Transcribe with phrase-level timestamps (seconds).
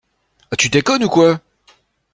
[0.57, 1.39] Tu déconnes ou quoi?